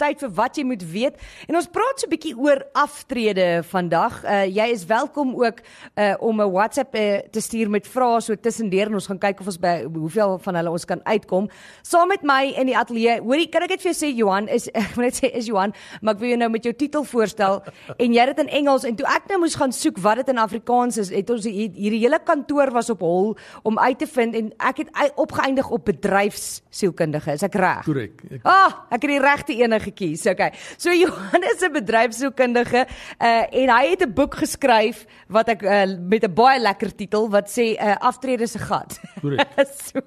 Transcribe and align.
tyd 0.00 0.22
vir 0.22 0.32
wat 0.36 0.58
jy 0.58 0.64
moet 0.66 0.82
weet. 0.88 1.18
En 1.48 1.58
ons 1.58 1.68
praat 1.68 2.00
so 2.00 2.06
'n 2.06 2.10
bietjie 2.10 2.34
oor 2.36 2.62
aftrede 2.72 3.62
vandag. 3.68 4.24
Uh 4.24 4.44
jy 4.46 4.66
is 4.72 4.84
welkom 4.86 5.34
ook 5.36 5.60
uh 5.96 6.14
om 6.20 6.40
'n 6.40 6.50
WhatsApp 6.50 6.94
uh, 6.94 7.18
te 7.30 7.40
stuur 7.40 7.70
met 7.70 7.86
vrae 7.86 8.20
so 8.20 8.34
tussendeur 8.34 8.86
en 8.86 8.94
ons 8.94 9.06
gaan 9.06 9.18
kyk 9.18 9.40
of 9.40 9.46
ons 9.46 9.58
by 9.58 9.84
hoeveel 9.84 10.38
van 10.38 10.54
hulle 10.54 10.70
ons 10.70 10.84
kan 10.84 11.00
uitkom. 11.04 11.48
Saam 11.82 12.08
met 12.08 12.22
my 12.22 12.54
in 12.56 12.66
die 12.66 12.76
ateljee. 12.76 13.20
Hoorie, 13.20 13.48
kan 13.48 13.62
ek 13.62 13.70
net 13.70 13.82
vir 13.82 13.92
jou 13.92 14.06
sê 14.06 14.16
Johan 14.16 14.48
is 14.48 14.68
ek 14.74 14.94
wil 14.96 15.04
net 15.04 15.14
sê 15.14 15.30
is 15.32 15.46
Johan, 15.46 15.72
maar 16.00 16.14
ek 16.14 16.20
wil 16.20 16.28
jou 16.28 16.38
nou 16.38 16.50
met 16.50 16.64
jou 16.64 16.72
titel 16.72 17.04
voorstel 17.04 17.62
en 17.98 18.12
jy 18.12 18.20
het 18.20 18.36
dit 18.36 18.46
in 18.46 18.52
Engels 18.52 18.84
en 18.84 18.96
toe 18.96 19.06
ek 19.06 19.28
nou 19.28 19.38
moes 19.38 19.54
gaan 19.54 19.72
soek 19.72 19.98
wat 19.98 20.16
dit 20.16 20.28
in 20.28 20.38
Afrikaans 20.38 20.98
is, 20.98 21.10
het 21.10 21.30
ons 21.30 21.44
hierdie 21.44 22.00
hele 22.00 22.18
kantoor 22.18 22.70
was 22.72 22.90
op 22.90 23.00
hol 23.00 23.36
om 23.62 23.78
uit 23.78 23.98
te 23.98 24.06
vind 24.06 24.34
en 24.34 24.52
ek 24.58 24.76
het 24.76 24.90
opgeëindig 25.16 25.70
op 25.70 25.84
bedryfsielkundige. 25.84 27.32
Is 27.32 27.42
ek 27.42 27.54
reg? 27.54 27.84
Korrek. 27.84 28.22
Ah, 28.42 28.86
ek 28.90 29.02
het 29.02 29.10
die 29.10 29.20
regte 29.20 29.52
een 29.52 29.72
gekies. 29.82 30.26
Okay. 30.26 30.52
So 30.76 30.90
Johannes 31.04 31.56
is 31.56 31.62
'n 31.62 31.72
bedryfsielkundige 31.72 32.86
uh 33.20 33.44
en 33.62 33.68
hy 33.70 33.84
het 33.90 34.02
'n 34.02 34.12
boek 34.12 34.34
geskryf 34.34 35.06
wat 35.28 35.48
ek 35.48 35.62
uh, 35.62 35.86
met 35.98 36.24
'n 36.24 36.34
baie 36.34 36.60
lekker 36.60 36.94
titel 36.94 37.28
wat 37.30 37.48
sê 37.48 37.74
'n 37.74 37.80
uh, 37.80 37.96
aftrede 38.00 38.46
se 38.46 38.58
gat. 38.58 39.00
so, 39.88 40.00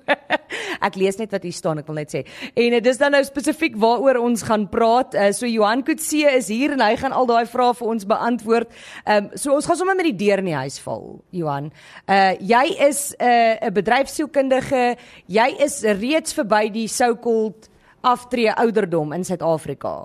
ek 0.82 0.96
lees 0.96 1.18
net 1.18 1.32
wat 1.32 1.44
hier 1.44 1.54
staan, 1.54 1.80
ek 1.80 1.88
wil 1.88 1.96
net 1.96 2.12
sê. 2.14 2.26
En 2.54 2.74
uh, 2.74 2.82
is 2.84 2.98
dan 2.98 3.12
nou 3.12 3.24
spesifiek 3.24 3.76
waaroor 3.76 4.18
ons 4.22 4.44
gaan 4.44 4.70
praat. 4.70 5.14
Uh, 5.14 5.32
so 5.32 5.46
Johan 5.46 5.84
Kutse 5.84 6.30
is 6.36 6.48
hier 6.48 6.72
en 6.72 6.82
hy 6.82 6.96
gaan 6.96 7.12
al 7.12 7.26
daai 7.26 7.46
vrae 7.46 7.74
vir 7.74 7.88
ons 7.88 8.06
beantwoord. 8.06 8.70
Ehm 9.06 9.26
um, 9.26 9.30
so 9.36 9.54
ons 9.54 9.66
gaan 9.66 9.78
sommer 9.78 9.96
met 9.96 10.06
die 10.06 10.20
deur 10.26 10.40
in 10.40 10.46
die 10.52 10.56
huis 10.56 10.80
val, 10.80 11.24
Johan. 11.32 11.72
Uh 12.08 12.34
jy 12.40 12.66
is 12.88 13.16
'n 13.20 13.26
uh, 13.26 13.68
'n 13.68 13.74
bedryfsielkundige. 13.74 14.98
Jy 15.28 15.50
is 15.60 15.82
reeds 15.84 16.34
verby 16.34 16.70
die 16.72 16.88
so-called 16.88 17.70
aftree 18.06 18.54
ouderdom 18.54 19.14
in 19.14 19.26
Suid-Afrika. 19.26 19.96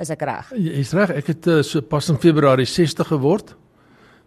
Is 0.00 0.10
ek 0.12 0.24
reg? 0.24 0.52
Jy's 0.56 0.94
reg. 0.96 1.12
Ek 1.20 1.32
het 1.34 1.48
uh, 1.50 1.60
so 1.66 1.84
pas 1.84 2.08
in 2.08 2.18
Februarie 2.20 2.68
60 2.68 3.12
geword. 3.12 3.54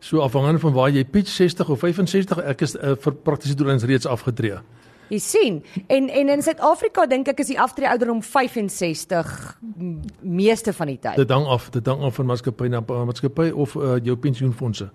So 0.04 0.22
afhangende 0.22 0.62
van 0.62 0.76
waar 0.76 0.92
jy 0.92 1.06
pitch 1.08 1.32
60 1.32 1.70
of 1.74 1.80
65, 1.80 2.42
ek 2.52 2.66
is 2.66 2.76
uh, 2.76 2.94
vir 3.00 3.16
praktiese 3.26 3.56
doeleindes 3.58 3.88
reeds 3.90 4.10
afgetree. 4.10 4.60
Jy 5.12 5.20
sien, 5.22 5.60
en 5.92 6.10
en 6.10 6.32
in 6.34 6.44
Suid-Afrika 6.44 7.06
dink 7.10 7.30
ek 7.32 7.42
is 7.44 7.52
die 7.52 7.60
aftree 7.60 7.90
ouderdom 7.90 8.22
65 8.24 9.32
meeste 10.22 10.74
van 10.74 10.92
die 10.92 11.00
tyd. 11.00 11.20
Dit 11.22 11.34
hang 11.34 11.48
af, 11.48 11.70
dit 11.74 11.88
hang 11.88 12.04
af 12.08 12.20
van 12.20 12.30
maatskappy 12.30 12.70
na 12.72 12.84
maatskappy 12.88 13.50
of 13.52 13.76
uh, 13.80 13.98
jou 14.04 14.18
pensioenfonde. 14.20 14.90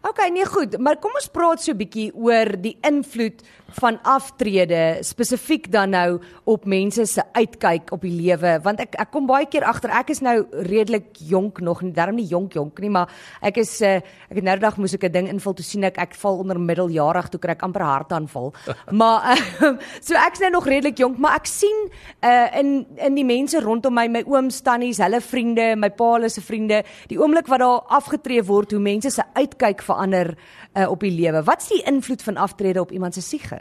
OK, 0.00 0.22
nee 0.32 0.46
goed, 0.48 0.78
maar 0.80 0.96
kom 0.96 1.12
ons 1.18 1.28
praat 1.28 1.60
so 1.60 1.72
'n 1.72 1.76
bietjie 1.76 2.08
oor 2.14 2.56
die 2.56 2.76
invloed 2.88 3.42
van 3.78 3.98
aftrede 4.02 4.98
spesifiek 5.06 5.70
dan 5.72 5.90
nou 5.94 6.20
op 6.44 6.64
mense 6.64 7.06
se 7.06 7.22
uitkyk 7.32 7.92
op 7.92 8.02
die 8.02 8.14
lewe 8.14 8.58
want 8.64 8.80
ek 8.80 8.96
ek 9.00 9.10
kom 9.14 9.26
baie 9.28 9.46
keer 9.50 9.64
agter 9.68 9.92
ek 9.94 10.10
is 10.14 10.22
nou 10.24 10.44
redelik 10.66 11.10
jonk 11.30 11.60
nog 11.60 11.82
nie 11.82 11.92
darm 11.92 12.18
nie 12.18 12.26
jonk 12.30 12.54
jonk 12.58 12.80
nie 12.80 12.90
maar 12.90 13.10
ek 13.42 13.60
is 13.62 13.72
uh, 13.82 13.98
ek 14.30 14.40
het 14.40 14.44
nou 14.44 14.56
die 14.58 14.64
dag 14.66 14.76
moes 14.76 14.94
ek 14.94 15.04
'n 15.08 15.12
ding 15.12 15.28
invul 15.28 15.54
toe 15.54 15.64
sien 15.64 15.84
ek 15.84 15.98
ek 15.98 16.14
val 16.14 16.38
onder 16.38 16.58
middeljarig 16.58 17.28
toe 17.30 17.40
kry 17.40 17.52
ek 17.52 17.62
amper 17.62 17.82
hartaanval 17.82 18.52
maar 19.00 19.36
uh, 19.36 19.74
so 20.00 20.14
ek's 20.14 20.40
nou 20.40 20.50
nog 20.50 20.66
redelik 20.66 20.98
jonk 20.98 21.18
maar 21.18 21.36
ek 21.36 21.46
sien 21.46 21.88
uh, 22.22 22.48
in 22.58 22.86
in 22.96 23.14
die 23.14 23.24
mense 23.24 23.60
rondom 23.60 23.94
my 23.94 24.08
my 24.08 24.24
ooms 24.26 24.62
tannies 24.62 24.98
hulle 24.98 25.20
vriende 25.20 25.76
my 25.76 25.90
pa 25.90 26.14
hulle 26.16 26.28
se 26.28 26.40
vriende 26.40 26.82
die 27.08 27.18
oomblik 27.18 27.46
wat 27.46 27.60
daar 27.60 27.82
afgetree 27.88 28.42
word 28.42 28.72
hoe 28.72 28.80
mense 28.80 29.10
se 29.10 29.22
uitkyk 29.34 29.82
verander 29.82 30.34
uh, 30.76 30.90
op 30.90 31.00
die 31.00 31.12
lewe. 31.12 31.42
Wat's 31.42 31.68
die 31.68 31.82
invloed 31.82 32.22
van 32.22 32.36
aftrede 32.36 32.80
op 32.80 32.92
iemand 32.92 33.14
se 33.14 33.22
siege? 33.22 33.59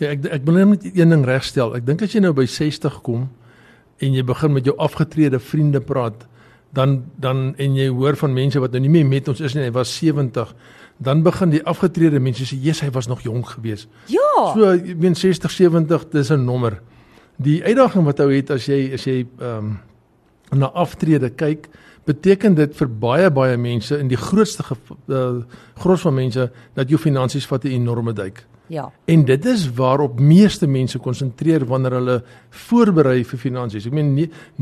Kyk, 0.00 0.24
ek 0.24 0.40
ek 0.40 0.44
wil 0.48 0.56
net 0.56 0.84
een 0.88 1.12
ding 1.12 1.24
regstel. 1.28 1.74
Ek 1.76 1.84
dink 1.84 2.00
as 2.02 2.14
jy 2.14 2.22
nou 2.24 2.32
by 2.36 2.46
60 2.48 3.00
kom 3.04 3.28
en 4.00 4.14
jy 4.16 4.22
begin 4.24 4.54
met 4.54 4.64
jou 4.64 4.72
afgetrede 4.80 5.38
vriende 5.44 5.82
praat, 5.84 6.22
dan 6.72 7.02
dan 7.20 7.50
en 7.60 7.76
jy 7.76 7.90
hoor 7.92 8.16
van 8.16 8.32
mense 8.32 8.62
wat 8.62 8.72
nou 8.72 8.80
nie 8.80 8.92
meer 8.94 9.08
met 9.08 9.28
ons 9.28 9.42
is 9.44 9.56
nie, 9.56 9.66
hy 9.66 9.74
was 9.76 9.92
70, 9.92 10.54
dan 11.04 11.20
begin 11.26 11.52
die 11.52 11.60
afgetrede 11.68 12.20
mense 12.20 12.46
sê, 12.48 12.56
"Jesus, 12.56 12.80
hy 12.80 12.90
was 12.90 13.08
nog 13.08 13.20
jonk 13.20 13.48
geweest." 13.48 13.88
Ja. 14.06 14.54
So, 14.54 14.72
ek 14.72 14.96
meen 14.96 15.14
60, 15.14 15.50
70, 15.50 16.08
dis 16.10 16.30
'n 16.30 16.44
nommer. 16.44 16.80
Die 17.36 17.62
uitdaging 17.64 18.04
wat 18.04 18.20
ou 18.20 18.30
het 18.32 18.50
as 18.50 18.66
jy 18.66 18.92
as 18.94 19.04
jy 19.04 19.26
ehm 19.38 19.58
um, 19.58 19.78
na 20.58 20.66
aftrede 20.66 21.30
kyk, 21.30 21.68
beteken 22.04 22.54
dit 22.54 22.76
vir 22.76 22.88
baie 22.88 23.30
baie 23.30 23.56
mense 23.56 23.98
in 23.98 24.08
die 24.08 24.16
grootste 24.16 24.62
uh, 25.08 25.42
gros 25.74 26.00
van 26.00 26.14
mense 26.14 26.50
dat 26.74 26.88
jou 26.88 26.98
finansies 26.98 27.46
vat 27.46 27.64
'n 27.64 27.68
enorme 27.68 28.12
duik. 28.12 28.46
Ja. 28.70 28.84
En 29.10 29.24
dit 29.26 29.46
is 29.50 29.64
waarop 29.74 30.20
meeste 30.22 30.66
mense 30.70 30.98
konsentreer 31.02 31.64
wanneer 31.66 31.96
hulle 31.98 32.14
voorberei 32.68 33.24
vir 33.26 33.40
finansies. 33.42 33.88
Ek 33.88 33.96
meen 33.98 34.12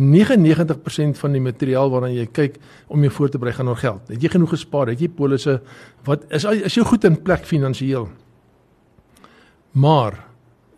99% 0.01 1.21
van 1.21 1.37
die 1.37 1.43
materiaal 1.45 1.93
waarna 1.93 2.09
jy 2.15 2.25
kyk 2.33 2.57
om 2.89 3.05
jou 3.05 3.13
voor 3.19 3.35
te 3.35 3.41
berei 3.43 3.53
gaan 3.59 3.69
oor 3.69 3.83
geld. 3.83 4.09
Het 4.09 4.25
jy 4.25 4.33
genoeg 4.33 4.55
gespaar? 4.57 4.95
Het 4.95 5.05
jy 5.05 5.11
polisse? 5.13 5.59
Wat 6.09 6.25
is 6.33 6.49
is 6.49 6.81
jy 6.81 6.87
goed 6.89 7.05
in 7.05 7.21
plek 7.21 7.45
finansiëel? 7.45 8.09
Maar 9.77 10.17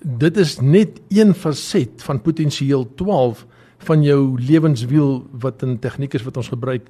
dit 0.03 0.37
is 0.37 0.59
net 0.61 0.99
een 1.09 1.35
faset 1.35 2.03
van 2.03 2.23
potensieel 2.25 2.89
12 2.99 3.47
van 3.87 4.03
jou 4.03 4.23
lewenswiel 4.41 5.21
wat 5.41 5.63
in 5.63 5.79
tegniek 5.79 6.19
is 6.19 6.27
wat 6.27 6.37
ons 6.37 6.51
gebruik 6.51 6.89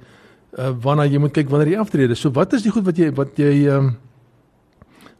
uh, 0.57 0.71
waarna 0.81 1.05
jy 1.05 1.21
moet 1.21 1.35
kyk 1.35 1.51
wanneer 1.53 1.75
jy 1.75 1.83
aftrede. 1.83 2.17
So 2.17 2.33
wat 2.33 2.57
is 2.57 2.65
die 2.65 2.73
goed 2.73 2.87
wat 2.89 2.97
jy 2.97 3.11
wat 3.13 3.37
jy 3.37 3.67
um, 3.69 3.93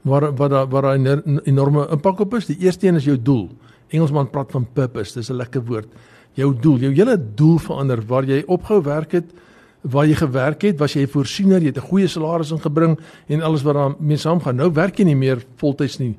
waar 0.02 0.36
wat 0.36 0.50
daar 0.50 0.68
waar 0.68 0.98
'n 0.98 1.40
enorme 1.44 1.88
impak 1.90 2.20
op 2.20 2.34
is? 2.34 2.46
Die 2.46 2.58
eerste 2.58 2.88
een 2.88 2.96
is 2.96 3.06
jou 3.06 3.22
doel. 3.22 3.50
Engelsman 3.88 4.30
praat 4.30 4.52
van 4.52 4.68
purpose. 4.74 5.14
Dis 5.14 5.30
'n 5.30 5.36
lekker 5.36 5.66
woord. 5.66 5.88
Jou 6.34 6.56
doel, 6.60 6.78
jou 6.78 6.94
hele 6.94 7.18
doel 7.36 7.58
verander 7.58 8.02
waar 8.08 8.24
jy 8.24 8.44
opgehou 8.48 8.82
werk 8.84 9.12
het, 9.12 9.34
waar 9.82 10.06
jy 10.06 10.16
gewerk 10.16 10.62
het, 10.62 10.80
was 10.80 10.94
jy 10.94 11.02
'n 11.02 11.08
voorsiener, 11.08 11.60
jy 11.60 11.68
het 11.68 11.78
'n 11.78 11.90
goeie 11.90 12.08
salaris 12.08 12.52
ingebring 12.52 13.00
en 13.28 13.42
alles 13.42 13.64
wat 13.64 13.74
daarmee 13.74 14.18
saamgaan. 14.18 14.56
Nou 14.56 14.72
werk 14.72 14.98
jy 14.98 15.06
nie 15.06 15.16
meer 15.16 15.44
voltyds 15.56 15.98
nie. 15.98 16.18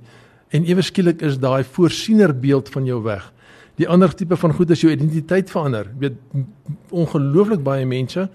En 0.48 0.64
ewe 0.64 0.82
skielik 0.82 1.22
is 1.22 1.38
daai 1.38 1.64
voorsiener 1.64 2.38
beeld 2.38 2.68
van 2.68 2.84
jou 2.84 3.02
weg. 3.02 3.32
Die 3.76 3.88
ander 3.88 4.14
tipe 4.14 4.36
van 4.36 4.52
goed 4.52 4.70
is 4.70 4.80
jou 4.80 4.92
identiteit 4.92 5.50
verander. 5.50 5.86
Jy 5.98 5.98
weet 5.98 6.44
ongelooflik 6.90 7.62
baie 7.62 7.86
mense 7.86 8.28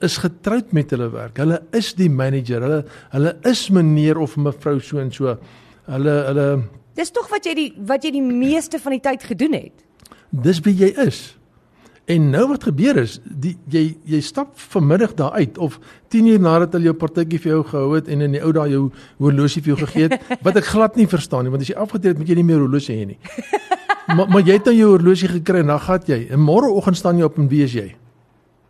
is 0.00 0.16
getroud 0.22 0.72
met 0.72 0.90
hulle 0.94 1.08
werk. 1.10 1.40
Hulle 1.42 1.62
is 1.74 1.92
die 1.98 2.10
manager. 2.10 2.62
Hulle 2.62 2.80
hulle 3.14 3.34
is 3.50 3.66
meneer 3.74 4.20
of 4.22 4.36
mevrou 4.36 4.78
so 4.80 5.02
en 5.02 5.12
so. 5.12 5.36
Hulle 5.90 6.16
hulle 6.28 6.48
Dis 6.94 7.10
tog 7.10 7.30
wat 7.32 7.46
jy 7.48 7.54
die 7.56 7.70
wat 7.88 8.04
jy 8.04 8.12
die 8.18 8.24
meeste 8.24 8.78
van 8.82 8.96
die 8.98 9.02
tyd 9.02 9.24
gedoen 9.24 9.56
het. 9.56 9.86
Dis 10.30 10.60
wie 10.64 10.74
jy 10.76 10.92
is. 11.06 11.22
En 12.10 12.30
nou 12.32 12.48
wat 12.50 12.64
gebeur 12.66 12.98
is, 12.98 13.20
die 13.24 13.54
jy 13.70 13.84
jy 14.10 14.20
stap 14.24 14.56
vanmiddag 14.72 15.14
daar 15.18 15.36
uit 15.38 15.58
of 15.62 15.78
10 16.10 16.32
uur 16.32 16.40
nadat 16.42 16.74
hulle 16.74 16.90
jou 16.90 16.96
partytjie 16.98 17.38
vir 17.44 17.52
jou 17.52 17.60
gehou 17.70 17.92
het 17.94 18.10
en 18.10 18.24
in 18.26 18.34
die 18.36 18.42
ou 18.42 18.50
dae 18.52 18.72
jou 18.72 18.82
horlosie 19.22 19.62
vir 19.62 19.72
jou 19.72 19.78
gegee 19.84 20.08
het, 20.10 20.26
wat 20.46 20.58
ek 20.58 20.66
glad 20.72 20.98
nie 20.98 21.06
verstaan 21.06 21.46
nie, 21.46 21.52
want 21.54 21.62
as 21.62 21.70
jy 21.70 21.78
afgetree 21.78 22.12
het, 22.12 22.18
moet 22.18 22.32
jy 22.32 22.40
nie 22.40 22.48
meer 22.48 22.64
horlosie 22.64 22.98
hê 22.98 23.06
nie. 23.14 23.18
maar 24.18 24.26
maar 24.34 24.42
jy 24.42 24.58
het 24.58 24.68
nou 24.68 24.74
jou 24.76 24.90
horlosie 24.96 25.30
gekry 25.30 25.62
en 25.62 25.72
dan 25.72 25.80
gaan 25.86 26.10
jy. 26.10 26.20
En 26.34 26.42
môreoggend 26.42 26.98
staan 26.98 27.22
jy 27.22 27.30
op 27.30 27.38
en 27.38 27.48
wie 27.48 27.62
is 27.64 27.78
jy? 27.78 27.86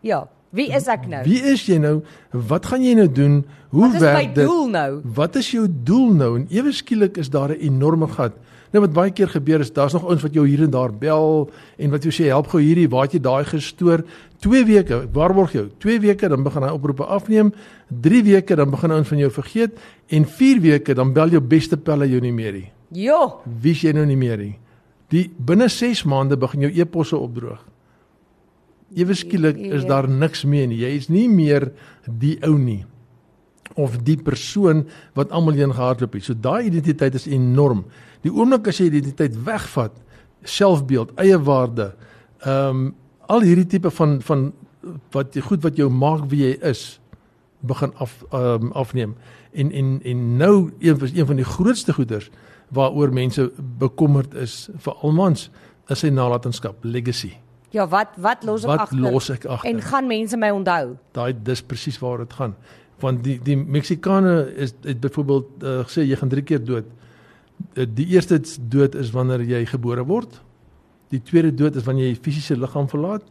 Ja, 0.04 0.26
wie 0.52 0.68
is 0.70 0.86
ek 0.90 1.08
nou? 1.10 1.22
Wie 1.26 1.40
is 1.52 1.64
jy 1.66 1.78
nou? 1.82 1.98
Wat 2.30 2.66
gaan 2.70 2.84
jy 2.84 2.94
nou 2.98 3.08
doen? 3.08 3.42
Hoe 3.72 3.90
werk 3.98 4.00
dit? 4.00 4.02
Wat 4.02 4.12
is 4.12 4.36
my 4.36 4.46
doel 4.46 4.68
nou? 4.68 4.90
Wat 5.18 5.36
is 5.40 5.50
jou 5.50 5.66
doel 5.68 6.14
nou? 6.14 6.30
En 6.40 6.46
ewe 6.52 6.72
skielik 6.72 7.16
is 7.20 7.30
daar 7.32 7.50
'n 7.50 7.60
enorme 7.60 8.08
gat. 8.08 8.32
Nou 8.72 8.80
wat 8.84 8.92
baie 8.92 9.10
keer 9.10 9.28
gebeur 9.28 9.60
is 9.60 9.72
daar's 9.72 9.92
nog 9.92 10.04
ouens 10.04 10.22
wat 10.22 10.32
jou 10.34 10.46
hier 10.46 10.62
en 10.62 10.70
daar 10.70 10.92
bel 10.92 11.50
en 11.76 11.90
wat 11.90 12.02
jou 12.02 12.12
sê 12.12 12.28
help 12.28 12.46
gou 12.48 12.60
hierdie 12.60 12.88
waar 12.88 13.02
het 13.02 13.12
jy 13.12 13.20
daai 13.20 13.44
gestoor 13.44 14.04
2 14.40 14.64
weke 14.64 15.08
waarborg 15.12 15.52
jou 15.52 15.68
2 15.78 16.00
weke 16.00 16.28
dan 16.28 16.42
begin 16.42 16.62
hy 16.62 16.70
oproepe 16.70 17.04
afneem 17.04 17.52
3 17.88 18.22
weke 18.22 18.56
dan 18.56 18.70
begin 18.70 18.90
ouens 18.90 19.08
van 19.08 19.18
jou 19.18 19.30
vergeet 19.30 19.70
en 20.08 20.24
4 20.24 20.60
weke 20.60 20.94
dan 20.94 21.12
bel 21.12 21.28
jou 21.28 21.40
beste 21.40 21.76
pelle 21.76 22.08
jou 22.08 22.20
nie 22.20 22.32
meer 22.32 22.52
nie 22.52 22.72
Jo 22.88 23.40
wie 23.44 23.74
jy 23.74 23.92
nou 23.92 24.06
nie 24.06 24.16
meer 24.16 24.38
nie 24.38 24.58
Die 25.12 25.26
binne 25.36 25.68
6 25.68 26.06
maande 26.08 26.38
begin 26.40 26.64
jou 26.64 26.72
e-posse 26.72 27.18
opdroog. 27.18 27.60
Ewe 28.94 29.14
skielik 29.16 29.58
is 29.72 29.84
daar 29.88 30.08
niks 30.08 30.44
meer 30.44 30.66
nie. 30.68 30.82
Jy 30.82 30.90
is 30.96 31.08
nie 31.08 31.28
meer 31.28 31.70
die 32.06 32.36
ou 32.46 32.56
nie 32.58 32.82
of 33.80 33.94
die 34.04 34.18
persoon 34.20 34.82
wat 35.16 35.30
almal 35.32 35.56
heen 35.56 35.72
gehardloop 35.72 36.16
het. 36.16 36.26
So 36.26 36.36
daai 36.36 36.68
identiteit 36.68 37.14
is 37.16 37.28
enorm. 37.30 37.86
Die 38.24 38.32
oomblik 38.32 38.68
as 38.68 38.80
jy 38.80 38.90
identiteit 38.90 39.36
wegvat, 39.46 39.94
selfbeeld, 40.44 41.14
eie 41.22 41.38
waarde, 41.40 41.92
ehm 42.42 42.82
um, 42.82 42.90
al 43.32 43.44
hierdie 43.46 43.68
tipe 43.70 43.88
van 43.94 44.18
van 44.20 44.50
wat 45.14 45.36
goed 45.46 45.62
wat 45.64 45.78
jou 45.78 45.86
maak 45.88 46.26
wie 46.28 46.42
jy 46.42 46.56
is, 46.68 47.00
begin 47.60 47.94
af 48.02 48.18
ehm 48.30 48.68
um, 48.68 48.72
afneem. 48.76 49.14
En 49.52 49.72
en 49.72 50.00
en 50.04 50.36
nou 50.36 50.72
een 50.80 50.98
van 50.98 51.08
een 51.14 51.26
van 51.26 51.36
die 51.36 51.48
grootste 51.48 51.92
goeders 51.92 52.30
waaroor 52.68 53.12
mense 53.12 53.52
bekommerd 53.78 54.34
is 54.34 54.68
vir 54.76 54.92
almans 55.02 55.50
is 55.88 55.98
sy 55.98 56.08
nalatenskap 56.08 56.84
legacy. 56.84 57.36
Ja, 57.72 57.86
wat 57.88 58.16
wat 58.20 58.44
los 58.44 58.64
ek 58.64 58.70
agter? 58.70 59.00
Wat 59.00 59.12
los 59.12 59.30
ek 59.32 59.44
agter? 59.46 59.70
En 59.70 59.80
gaan 59.80 60.06
mense 60.06 60.36
my 60.36 60.50
onthou? 60.52 60.96
Daai 61.16 61.32
dis 61.32 61.62
presies 61.64 61.98
waar 62.02 62.24
dit 62.24 62.32
gaan. 62.36 62.54
Want 63.00 63.22
die 63.24 63.38
die 63.42 63.56
Meksikane 63.56 64.34
is 64.54 64.74
het 64.84 65.00
byvoorbeeld 65.00 65.64
uh, 65.64 65.78
gesê 65.88 66.04
jy 66.04 66.18
gaan 66.20 66.32
3 66.32 66.44
keer 66.50 66.64
dood. 66.64 66.90
Eh, 67.74 67.86
Die 67.88 68.06
eerste 68.12 68.40
dood 68.68 68.94
is 68.94 69.10
wanneer 69.10 69.40
jy 69.40 69.64
gebore 69.66 70.04
word. 70.04 70.40
Die 71.12 71.22
tweede 71.22 71.54
dood 71.54 71.76
is 71.76 71.84
wanneer 71.88 72.10
jy 72.10 72.18
fisiese 72.20 72.56
liggaam 72.56 72.88
verlaat. 72.88 73.24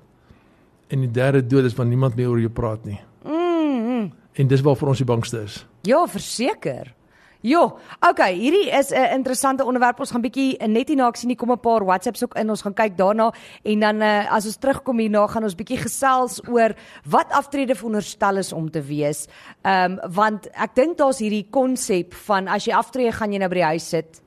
En 0.92 1.06
die 1.06 1.12
derde 1.12 1.46
dood 1.46 1.70
is 1.70 1.78
wanneer 1.78 1.98
niemand 1.98 2.16
meer 2.16 2.30
oor 2.30 2.42
jou 2.42 2.52
praat 2.52 2.86
nie. 2.86 3.00
Mm. 3.26 3.78
mm. 3.86 4.10
En 4.34 4.48
dis 4.48 4.62
waarvoor 4.62 4.94
ons 4.94 4.98
die 4.98 5.08
bangste 5.08 5.42
is. 5.44 5.66
Ja, 5.86 6.02
verseker. 6.08 6.94
Jo, 7.42 7.80
okay, 8.10 8.36
hierdie 8.38 8.70
is 8.70 8.92
'n 8.92 9.18
interessante 9.18 9.66
onderwerp. 9.66 10.00
Ons 10.00 10.12
gaan 10.12 10.22
bietjie 10.22 10.58
net 10.68 10.88
hierna 10.88 11.08
ek 11.08 11.16
sien 11.16 11.28
nie 11.28 11.36
kom 11.36 11.52
'n 11.52 11.60
paar 11.60 11.84
WhatsApps 11.84 12.24
ook 12.24 12.36
in. 12.36 12.50
Ons 12.50 12.62
gaan 12.62 12.74
kyk 12.74 12.98
daarna 12.98 13.34
en 13.64 13.80
dan 13.80 14.02
uh, 14.02 14.32
as 14.32 14.46
ons 14.46 14.58
terugkom 14.58 15.00
hierna 15.00 15.28
gaan 15.28 15.44
ons 15.44 15.56
bietjie 15.56 15.78
gesels 15.78 16.42
oor 16.48 16.76
wat 17.06 17.32
aftrede 17.32 17.76
veronderstel 17.76 18.38
is 18.38 18.54
om 18.54 18.70
te 18.70 18.82
wees. 18.82 19.28
Ehm 19.64 19.92
um, 19.92 20.12
want 20.14 20.48
ek 20.54 20.76
dink 20.76 20.98
daar's 20.98 21.20
hierdie 21.20 21.48
konsep 21.50 22.14
van 22.14 22.48
as 22.48 22.66
jy 22.66 22.74
aftree 22.74 23.12
gaan 23.12 23.34
jy 23.34 23.40
nou 23.40 23.50
by 23.50 23.56
die 23.56 23.72
huis 23.74 23.90
sit 23.90 24.22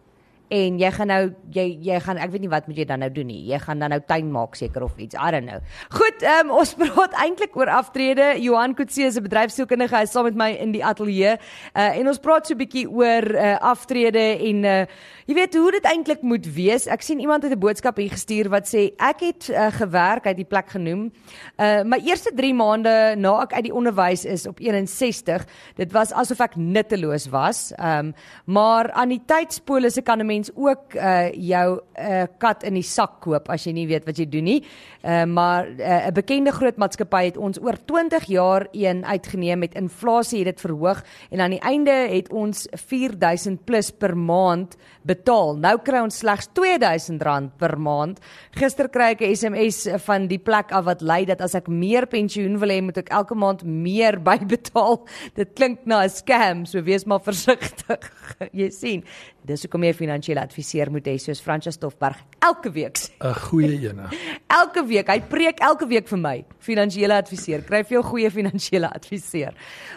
en 0.53 0.79
jy 0.79 0.91
gaan 0.93 1.09
nou 1.09 1.23
jy 1.55 1.65
jy 1.83 1.99
gaan 2.05 2.19
ek 2.21 2.31
weet 2.35 2.45
nie 2.45 2.51
wat 2.53 2.67
moet 2.69 2.77
jy 2.77 2.87
dan 2.89 3.01
nou 3.01 3.11
doen 3.13 3.27
nie. 3.27 3.41
Jy 3.49 3.59
gaan 3.65 3.81
dan 3.81 3.95
nou 3.95 4.01
tuin 4.05 4.31
maak 4.33 4.57
seker 4.59 4.85
of 4.85 4.97
iets. 4.99 5.17
I 5.17 5.31
don't 5.31 5.49
know. 5.49 5.61
Goed, 5.95 6.23
ehm 6.23 6.51
um, 6.51 6.59
ons 6.61 6.75
praat 6.81 7.17
eintlik 7.25 7.57
oor 7.57 7.71
aftrede. 7.73 8.35
Johan 8.43 8.75
Kutse 8.75 9.07
is 9.09 9.17
'n 9.17 9.25
bedryfsielkundige. 9.25 9.97
Hy 9.97 10.03
is 10.03 10.13
saam 10.13 10.25
met 10.25 10.37
my 10.37 10.51
in 10.53 10.73
die 10.73 10.85
ateljee. 10.85 11.39
Uh 11.75 11.91
en 11.99 12.09
ons 12.09 12.19
praat 12.19 12.47
so 12.47 12.55
'n 12.55 12.59
bietjie 12.59 12.87
oor 12.89 13.25
uh 13.35 13.57
aftrede 13.61 14.39
en 14.51 14.65
uh 14.65 14.87
jy 15.25 15.35
weet 15.39 15.55
hoe 15.57 15.71
dit 15.73 15.87
eintlik 15.89 16.23
moet 16.27 16.45
wees. 16.53 16.85
Ek 16.91 17.03
sien 17.03 17.21
iemand 17.21 17.43
het 17.43 17.53
'n 17.53 17.59
boodskap 17.59 17.97
hier 17.97 18.11
gestuur 18.11 18.49
wat 18.53 18.69
sê 18.69 18.93
ek 18.99 19.21
het 19.21 19.49
uh, 19.49 19.73
gewerk 19.73 20.27
uit 20.27 20.37
die 20.37 20.45
plek 20.45 20.69
genoem. 20.69 21.13
Uh 21.57 21.83
my 21.83 21.99
eerste 22.05 22.31
3 22.35 22.55
maande 22.55 23.15
na 23.17 23.43
ek 23.43 23.53
uit 23.53 23.65
die 23.65 23.75
onderwys 23.75 24.25
is 24.25 24.47
op 24.47 24.61
61, 24.61 25.47
dit 25.77 25.93
was 25.93 26.13
asof 26.13 26.41
ek 26.41 26.57
nutteloos 26.57 27.29
was. 27.29 27.73
Um, 27.79 28.15
maar 28.45 28.93
aan 28.93 29.09
die 29.09 29.23
tydspolisse 29.27 30.03
kan 30.03 30.21
'n 30.21 30.27
mens 30.27 30.51
ook 30.55 30.95
uh 30.95 31.33
jou 31.33 31.81
'n 31.97 32.13
uh, 32.13 32.27
kat 32.39 32.63
in 32.63 32.75
die 32.75 32.83
sak 32.83 33.21
koop 33.21 33.49
as 33.49 33.65
jy 33.65 33.73
nie 33.73 33.87
weet 33.87 34.05
wat 34.05 34.17
jy 34.17 34.29
doen 34.29 34.45
nie. 34.45 34.65
Uh 35.03 35.25
maar 35.25 35.67
'n 35.67 35.81
uh, 35.81 36.13
bekende 36.13 36.53
groot 36.53 36.77
maatskappy 36.77 37.25
het 37.25 37.37
ons 37.37 37.61
oor 37.61 37.77
20 37.85 38.25
jaar 38.25 38.69
een 38.73 39.05
uitgeneem 39.05 39.59
met 39.59 39.75
inflasie 39.75 40.39
het 40.39 40.47
dit 40.47 40.61
verhoog 40.61 41.03
en 41.31 41.41
aan 41.41 41.51
die 41.51 41.61
einde 41.61 41.91
het 41.91 42.29
ons 42.33 42.69
4000 42.73 43.65
plus 43.65 43.91
per 43.91 44.17
maand 44.17 44.77
betaal. 45.15 45.57
Nou 45.63 45.77
kry 45.85 46.03
ons 46.05 46.19
slegs 46.23 46.51
R2000 46.51 47.53
per 47.61 47.77
maand. 47.81 48.21
Gister 48.59 48.89
kry 48.93 49.13
ek 49.15 49.23
'n 49.23 49.35
SMS 49.35 49.89
van 50.07 50.29
die 50.29 50.39
plek 50.39 50.73
af 50.73 50.85
wat 50.85 51.03
lei 51.03 51.25
dat 51.25 51.41
as 51.41 51.55
ek 51.55 51.69
meer 51.69 52.07
pensioen 52.07 52.59
wil 52.59 52.69
hê, 52.69 52.83
moet 52.83 52.99
ek 52.99 53.11
elke 53.11 53.35
maand 53.35 53.65
meer 53.65 54.19
bybetaal. 54.29 55.07
Dit 55.35 55.55
klink 55.55 55.87
na 55.87 56.05
'n 56.05 56.11
scam, 56.11 56.67
so 56.67 56.83
wees 56.83 57.05
maar 57.07 57.21
versigtig. 57.21 58.11
jy 58.53 58.71
sien, 58.71 59.05
dis 59.45 59.63
hoekom 59.63 59.83
jy 59.85 59.91
'n 59.91 59.95
finansiële 59.95 60.41
adviseur 60.41 60.91
moet 60.91 61.07
hê 61.07 61.19
soos 61.19 61.41
Francois 61.41 61.75
Stoffberg 61.75 62.17
elke 62.41 62.71
week. 62.71 62.99
'n 63.21 63.35
Goeie 63.35 63.89
ene. 63.89 64.09
Elke 64.61 64.85
week, 64.87 65.09
hy 65.09 65.21
preek 65.21 65.59
elke 65.61 65.87
week 65.87 66.09
vir 66.09 66.19
my. 66.19 66.45
Finansiële 66.59 67.15
adviseur, 67.15 67.63
kry 67.67 67.83
vir 67.83 67.97
jou 67.97 68.03
goeie 68.03 68.31
finansiële 68.31 68.89
adviseur. 68.95 69.55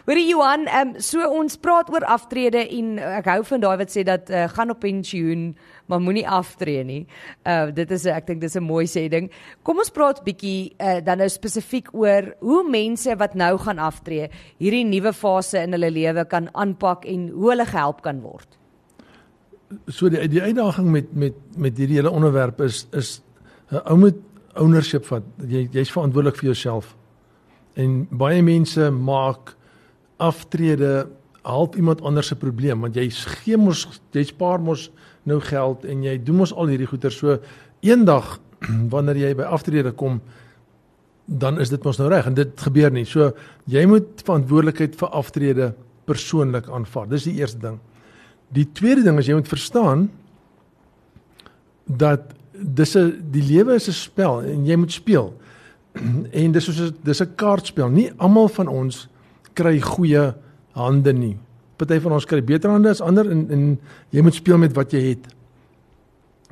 Hoorie 0.08 0.28
Johan, 0.30 0.66
ehm 0.68 0.96
um, 0.96 1.02
so 1.02 1.22
ons 1.30 1.58
praat 1.58 1.90
oor 1.94 2.04
aftrede 2.06 2.64
en 2.78 2.98
ek 3.00 3.26
hou 3.26 3.44
van 3.44 3.60
daai 3.60 3.78
wat 3.78 3.92
sê 3.94 4.04
dat 4.04 4.30
uh, 4.30 4.48
gaan 4.50 4.70
op 4.70 4.80
pensioen, 4.80 5.07
maar 5.88 6.02
moenie 6.02 6.28
aftree 6.28 6.84
nie. 6.84 7.06
Uh 7.46 7.72
dit 7.72 7.92
is 7.92 8.06
ek 8.06 8.28
dink 8.28 8.42
dis 8.42 8.56
'n 8.56 8.64
mooi 8.64 8.86
sê 8.86 9.10
ding. 9.10 9.30
Kom 9.64 9.78
ons 9.78 9.90
praat 9.90 10.24
bietjie 10.24 10.76
uh, 10.80 11.00
dan 11.02 11.18
nou 11.18 11.30
spesifiek 11.30 11.94
oor 11.94 12.34
hoe 12.40 12.64
mense 12.70 13.16
wat 13.16 13.36
nou 13.36 13.58
gaan 13.58 13.80
aftree, 13.80 14.30
hierdie 14.60 14.86
nuwe 14.86 15.14
fase 15.14 15.64
in 15.64 15.72
hulle 15.72 15.92
lewe 15.92 16.26
kan 16.26 16.50
aanpak 16.54 17.06
en 17.06 17.30
hoe 17.30 17.50
hulle 17.52 17.66
gehelp 17.66 18.02
kan 18.02 18.22
word. 18.22 18.58
So 19.88 20.10
die 20.10 20.28
die 20.28 20.42
uitdaging 20.42 20.92
met 20.92 21.14
met 21.14 21.36
met 21.58 21.78
hierdie 21.78 21.98
hele 21.98 22.12
onderwerp 22.12 22.62
is 22.62 22.88
is 22.92 23.22
'n 23.72 23.82
ou 23.86 23.98
moet 23.98 24.16
ownership 24.56 25.06
vat. 25.06 25.24
Jy 25.48 25.68
jy's 25.72 25.92
verantwoordelik 25.92 26.36
vir 26.36 26.46
jouself. 26.52 26.96
En 27.76 28.08
baie 28.12 28.42
mense 28.42 28.92
maak 28.92 29.56
aftrede 30.18 31.08
help 31.48 31.76
iemand 31.76 32.02
anders 32.02 32.28
se 32.28 32.36
probleem 32.36 32.82
want 32.82 32.96
jy 32.96 33.10
gee 33.44 33.58
mos 33.58 33.86
jy 34.12 34.24
spaar 34.24 34.60
mos 34.60 34.90
nou 35.24 35.40
geld 35.40 35.86
en 35.86 36.04
jy 36.04 36.18
doen 36.24 36.44
mos 36.44 36.54
al 36.54 36.68
hierdie 36.72 36.90
goeder 36.90 37.12
so 37.12 37.40
eendag 37.82 38.40
wanneer 38.94 39.18
jy 39.18 39.34
by 39.38 39.48
aftrede 39.58 39.92
kom 39.96 40.22
dan 41.28 41.60
is 41.60 41.70
dit 41.70 41.84
mos 41.84 42.00
nou 42.00 42.08
reg 42.10 42.30
en 42.30 42.36
dit 42.38 42.62
gebeur 42.64 42.94
nie. 42.94 43.04
So 43.06 43.34
jy 43.68 43.84
moet 43.90 44.24
verantwoordelikheid 44.24 44.96
vir 44.96 45.16
aftrede 45.20 45.68
persoonlik 46.08 46.70
aanvaar. 46.72 47.10
Dis 47.12 47.28
die 47.28 47.36
eerste 47.42 47.60
ding. 47.60 47.82
Die 48.56 48.66
tweede 48.72 49.04
ding 49.04 49.20
is 49.20 49.28
jy 49.28 49.36
moet 49.36 49.52
verstaan 49.52 50.08
dat 51.86 52.32
dis 52.54 52.96
'n 52.96 53.12
die 53.32 53.44
lewe 53.44 53.76
is 53.76 53.90
'n 53.90 53.94
spel 53.94 54.42
en 54.42 54.66
jy 54.66 54.76
moet 54.76 54.92
speel. 54.92 55.34
En 56.32 56.52
dis 56.52 56.64
soos 56.64 56.92
dis 57.04 57.22
'n 57.22 57.36
kaartspel. 57.36 57.90
Nie 57.90 58.12
almal 58.18 58.48
van 58.48 58.68
ons 58.68 59.08
kry 59.54 59.82
goeie 59.82 60.34
hande 60.78 61.14
nie. 61.14 61.36
Party 61.78 62.00
van 62.02 62.16
ons 62.18 62.26
kry 62.30 62.42
beter 62.46 62.72
hande 62.74 62.94
as 62.94 63.04
ander 63.04 63.28
en 63.32 63.48
en 63.54 63.66
jy 64.14 64.24
moet 64.26 64.38
speel 64.38 64.62
met 64.62 64.76
wat 64.78 64.94
jy 64.94 65.04
het. 65.12 65.28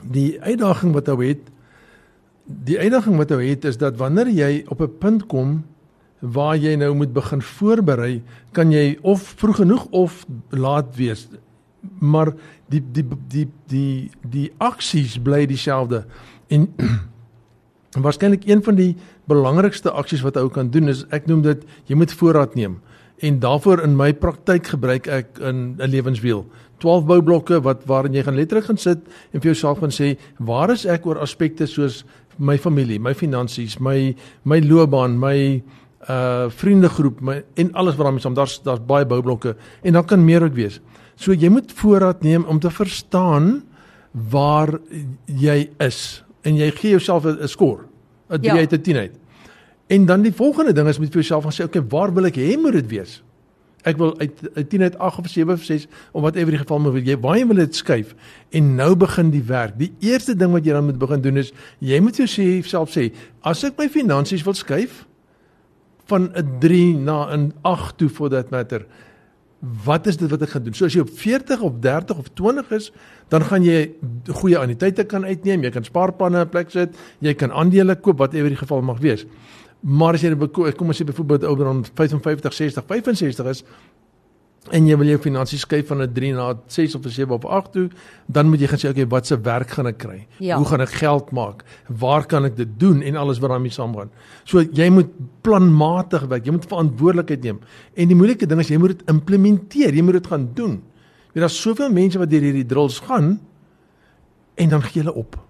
Die 0.02 0.36
uitdaging 0.42 0.94
wat 0.98 1.10
jy 1.14 1.30
het 1.34 1.52
die 2.46 2.78
uitdaging 2.80 3.18
wat 3.18 3.32
jy 3.34 3.48
het 3.50 3.66
is 3.66 3.80
dat 3.82 3.98
wanneer 3.98 4.30
jy 4.30 4.66
op 4.70 4.82
'n 4.82 4.98
punt 5.00 5.26
kom 5.26 5.64
waar 6.20 6.58
jy 6.58 6.76
nou 6.76 6.94
moet 6.96 7.14
begin 7.14 7.42
voorberei, 7.42 8.24
kan 8.52 8.72
jy 8.72 8.98
of 9.02 9.22
vroeg 9.38 9.56
genoeg 9.56 9.86
of 9.92 10.26
laat 10.50 10.96
wees. 10.96 11.28
Maar 12.00 12.34
die 12.70 12.84
die 12.92 13.06
die 13.28 13.48
die 13.68 14.12
die 14.22 14.52
aksies 14.58 15.20
bly 15.22 15.46
dieselfde. 15.46 16.06
En 16.48 16.74
waarskynlik 18.06 18.48
een 18.48 18.64
van 18.64 18.76
die 18.76 18.96
belangrikste 19.26 19.92
aksies 19.92 20.22
wat 20.22 20.38
ou 20.38 20.50
kan 20.50 20.70
doen 20.70 20.88
is 20.88 21.06
ek 21.10 21.28
noem 21.28 21.42
dit 21.42 21.64
jy 21.86 21.96
moet 21.96 22.14
voorraad 22.14 22.56
neem. 22.56 22.82
En 23.24 23.40
daarvoor 23.40 23.82
in 23.84 23.96
my 23.96 24.14
praktyk 24.14 24.68
gebruik 24.68 25.08
ek 25.08 25.40
'n 25.40 25.76
'n 25.80 25.90
lewenswiel. 25.90 26.46
12 26.78 27.06
boublokke 27.06 27.62
wat 27.62 27.86
waarin 27.86 28.14
jy 28.14 28.24
gaan 28.24 28.36
letterlik 28.36 28.66
gaan 28.66 28.78
sit 28.78 29.00
en 29.32 29.42
vir 29.42 29.52
jouself 29.54 29.80
gaan 29.80 29.92
sê 29.92 30.18
waar 30.40 30.70
is 30.72 30.86
ek 30.86 31.06
oor 31.06 31.20
aspekte 31.20 31.66
soos 31.68 32.04
my 32.38 32.58
familie, 32.58 33.00
my 33.00 33.14
finansies, 33.14 33.78
my 33.80 34.16
my 34.44 34.60
loopbaan, 34.60 35.20
my 35.20 35.64
uh 36.10 36.50
vriendegroep, 36.50 37.22
my 37.22 37.44
en 37.56 37.72
alles 37.74 37.96
wat 37.96 38.06
daarmee 38.06 38.22
saam. 38.22 38.34
Daar's 38.34 38.62
daar's 38.64 38.84
baie 38.86 39.06
boublokke 39.06 39.56
en 39.84 39.94
dan 39.94 40.06
kan 40.06 40.26
meer 40.26 40.44
ook 40.44 40.54
wees. 40.54 40.80
So 41.16 41.32
jy 41.34 41.50
moet 41.50 41.72
voorraad 41.72 42.24
neem 42.24 42.44
om 42.44 42.60
te 42.60 42.70
verstaan 42.70 43.64
waar 44.12 44.80
jy 45.26 45.70
is 45.80 46.24
en 46.44 46.56
jy 46.56 46.72
gee 46.72 46.92
jouself 46.92 47.26
'n 47.26 47.48
score, 47.48 47.86
'n 48.30 48.40
3 48.42 48.54
Ja. 48.54 48.58
uit 48.60 48.74
'n 48.74 48.82
10 48.82 48.98
uit. 48.98 49.12
En 49.88 50.06
dan 50.06 50.22
die 50.22 50.34
volgende 50.34 50.74
ding 50.74 50.88
is 50.88 51.00
met 51.00 51.14
vir 51.14 51.22
jouself 51.22 51.44
gaan 51.44 51.54
sê, 51.54 51.64
okay, 51.68 51.84
waar 51.90 52.14
wil 52.14 52.26
ek 52.26 52.40
hê 52.42 52.56
moet 52.58 52.74
dit 52.80 52.88
wees? 52.90 53.20
Ek 53.86 54.00
wil 54.02 54.16
uit 54.18 54.34
'n 54.58 54.68
10 54.68 54.82
uit 54.82 54.98
8 54.98 55.20
of 55.20 55.28
7 55.30 55.54
of 55.54 55.64
6 55.64 55.88
of 56.12 56.22
whatever 56.22 56.50
die 56.50 56.58
geval 56.58 56.92
wees. 56.92 57.06
Jy 57.06 57.20
waar 57.20 57.38
jy 57.38 57.48
wil 57.48 57.62
dit 57.62 57.76
skuif 57.76 58.16
en 58.50 58.76
nou 58.76 58.96
begin 58.96 59.30
die 59.30 59.44
werk. 59.44 59.78
Die 59.78 59.94
eerste 60.00 60.36
ding 60.36 60.52
wat 60.52 60.66
jy 60.66 60.74
dan 60.74 60.86
moet 60.86 60.98
begin 60.98 61.22
doen 61.22 61.38
is 61.38 61.54
jy 61.80 62.00
moet 62.00 62.18
jouself 62.18 62.90
sê, 62.90 63.14
as 63.42 63.64
ek 63.64 63.78
my 63.78 63.90
finansies 63.90 64.44
wil 64.44 64.54
skuif 64.54 65.06
van 66.06 66.32
'n 66.34 66.60
3 66.60 66.98
na 66.98 67.30
'n 67.36 67.54
8 67.62 67.98
toe 67.98 68.10
for 68.10 68.30
that 68.30 68.50
matter. 68.50 68.86
Wat 69.86 70.08
is 70.08 70.18
dit 70.18 70.30
wat 70.30 70.42
ek 70.42 70.50
gaan 70.50 70.64
doen? 70.64 70.74
So 70.74 70.86
as 70.86 70.94
jy 70.94 71.02
op 71.02 71.10
40 71.10 71.62
of 71.62 71.74
30 71.80 72.18
of 72.18 72.34
20 72.34 72.72
is, 72.72 72.92
dan 73.30 73.42
gaan 73.42 73.64
jy 73.64 73.92
goeie 74.28 74.58
anniteite 74.58 75.04
kan 75.04 75.26
uitneem, 75.26 75.64
jy 75.64 75.70
kan 75.70 75.84
spaarplanne 75.84 76.40
in 76.40 76.50
plek 76.50 76.72
sit, 76.72 76.96
jy 77.20 77.34
kan 77.34 77.52
aandele 77.52 77.96
koop 77.96 78.18
whatever 78.18 78.50
die 78.50 78.58
geval 78.58 78.82
mag 78.82 79.00
wees. 79.00 79.26
Maar 79.86 80.18
as 80.18 80.24
jy 80.26 80.32
kom 80.74 80.90
ons 80.90 80.98
sê 80.98 81.06
byvoorbeeld 81.06 81.44
ouderdom 81.46 81.84
55, 81.86 82.54
60, 82.54 82.86
65 82.90 83.52
is 83.52 83.64
en 84.74 84.88
jy 84.90 84.96
wil 84.98 85.12
jou 85.12 85.20
finansies 85.22 85.62
skuif 85.62 85.92
van 85.92 86.02
'n 86.02 86.14
3 86.14 86.34
na 86.34 86.50
'n 86.54 86.60
6 86.68 86.96
of 86.96 87.06
'n 87.06 87.10
7 87.10 87.36
of 87.36 87.44
'n 87.44 87.48
8 87.48 87.72
toe, 87.72 87.90
dan 88.26 88.50
moet 88.50 88.60
jy 88.60 88.68
gaan 88.68 88.80
sê 88.80 88.90
okay, 88.90 89.08
wat 89.08 89.28
se 89.28 89.38
werk 89.38 89.70
gaan 89.70 89.88
ek 89.88 89.98
kry? 89.98 90.28
Ja. 90.40 90.58
Hoe 90.58 90.66
gaan 90.66 90.82
ek 90.82 90.90
geld 90.90 91.32
maak? 91.32 91.64
Waar 91.88 92.26
kan 92.26 92.46
ek 92.46 92.56
dit 92.56 92.80
doen 92.80 93.02
en 93.02 93.16
alles 93.16 93.40
wat 93.40 93.50
daarmee 93.50 93.72
saamgaan? 93.72 94.10
So 94.44 94.62
jy 94.62 94.90
moet 94.90 95.10
planmatig 95.42 96.26
werk, 96.28 96.46
jy 96.46 96.52
moet 96.52 96.66
verantwoordelikheid 96.66 97.44
neem. 97.44 97.60
En 97.94 98.08
die 98.08 98.16
moeilike 98.16 98.48
ding 98.48 98.60
is 98.60 98.70
jy 98.70 98.78
moet 98.78 98.98
dit 98.98 99.08
implementeer, 99.08 99.94
jy 99.94 100.02
moet 100.02 100.14
dit 100.14 100.28
gaan 100.28 100.50
doen. 100.54 100.82
Jy 101.34 101.40
daar's 101.40 101.62
soveel 101.62 101.92
mense 101.92 102.18
wat 102.18 102.30
deur 102.30 102.42
hierdie 102.42 102.66
drills 102.66 103.00
gaan 103.00 103.40
en 104.56 104.70
dan 104.70 104.82
gee 104.82 105.04
hulle 105.04 105.14
op. 105.14 105.45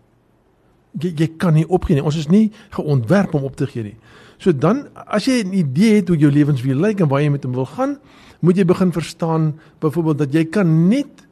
Jy 0.99 1.13
jy 1.15 1.27
kan 1.37 1.53
nie 1.53 1.67
opgee 1.67 1.95
nie. 1.95 2.03
Ons 2.03 2.17
is 2.17 2.29
nie 2.31 2.51
geontwerp 2.75 3.33
om 3.33 3.43
op 3.43 3.55
te 3.55 3.67
gee 3.67 3.83
nie. 3.83 3.95
So 4.37 4.51
dan 4.51 4.87
as 5.07 5.25
jy 5.25 5.43
'n 5.43 5.53
idee 5.53 5.95
het 5.95 6.07
hoe 6.07 6.17
jou 6.17 6.31
lewenswiel 6.31 6.77
lyk 6.77 6.99
en 6.99 7.07
waar 7.07 7.21
jy 7.21 7.29
met 7.29 7.43
hom 7.43 7.53
wil 7.53 7.65
gaan, 7.65 7.97
moet 8.39 8.57
jy 8.57 8.65
begin 8.65 8.91
verstaan 8.91 9.59
byvoorbeeld 9.79 10.17
dat 10.17 10.33
jy 10.33 10.45
kan 10.45 10.87
net 10.87 11.27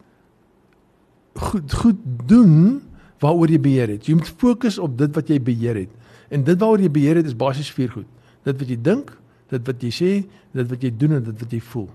goed 1.34 1.74
goed 1.74 2.00
doen 2.28 2.82
waaroor 3.20 3.50
jy 3.50 3.60
beheer 3.60 3.88
het. 3.88 4.06
Jy 4.06 4.14
moet 4.14 4.34
fokus 4.38 4.80
op 4.80 4.98
dit 4.98 5.16
wat 5.16 5.28
jy 5.28 5.40
beheer 5.42 5.76
het. 5.76 5.90
En 6.30 6.44
dit 6.44 6.60
waaroor 6.60 6.82
jy 6.82 6.92
beheer 6.92 7.16
het 7.16 7.26
is 7.26 7.36
basies 7.36 7.72
vier 7.72 7.90
goed. 7.90 8.08
Dit 8.44 8.60
wat 8.60 8.70
jy 8.70 8.78
dink, 8.82 9.14
dit 9.54 9.68
wat 9.68 9.84
jy 9.84 9.92
sê, 9.92 10.12
dit 10.54 10.70
wat 10.70 10.82
jy 10.82 10.92
doen 10.98 11.12
en 11.20 11.24
dit 11.24 11.40
wat 11.40 11.52
jy 11.52 11.60
voel. 11.60 11.90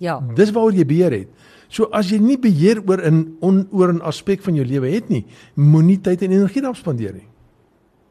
Ja. 0.00 0.20
Dis 0.36 0.52
waaroor 0.54 0.76
jy 0.76 0.86
beheer 0.86 1.12
het. 1.12 1.28
So 1.70 1.86
as 1.94 2.10
jy 2.10 2.18
nie 2.18 2.38
beheer 2.38 2.82
oor 2.82 2.98
'n 2.98 3.36
on, 3.40 3.66
oor 3.70 3.92
'n 3.92 4.02
aspek 4.02 4.42
van 4.42 4.54
jou 4.54 4.66
lewe 4.66 4.90
het 4.90 5.08
nie, 5.08 5.24
moenie 5.54 6.00
tyd 6.00 6.22
en 6.22 6.32
energie 6.32 6.60
daarop 6.60 6.76
spandeer 6.76 7.14
nie. 7.14 7.28